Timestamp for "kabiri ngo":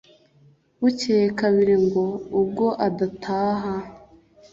1.39-2.03